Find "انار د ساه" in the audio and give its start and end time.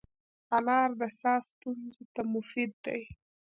0.57-1.39